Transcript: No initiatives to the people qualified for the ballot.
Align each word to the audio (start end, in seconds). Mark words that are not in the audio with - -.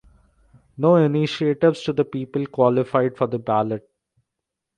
No 0.77 0.95
initiatives 0.97 1.83
to 1.83 1.93
the 1.93 2.03
people 2.03 2.47
qualified 2.47 3.15
for 3.17 3.27
the 3.27 3.37
ballot. 3.37 3.87